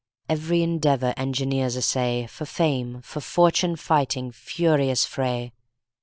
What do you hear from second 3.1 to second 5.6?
fortune fighting furious fray!